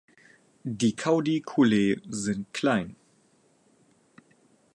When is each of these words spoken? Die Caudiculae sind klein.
Die 0.63 0.95
Caudiculae 0.95 2.01
sind 2.09 2.51
klein. 2.55 2.95